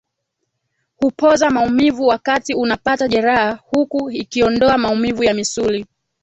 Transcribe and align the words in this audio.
Hupoza 0.97 1.49
maumivu 1.49 2.07
wakati 2.07 2.53
unapata 2.53 3.07
jeraha 3.07 3.59
huku 3.71 4.11
ikiondoa 4.11 4.77
maumivu 4.77 5.23
ya 5.23 5.33
misuli 5.33 5.85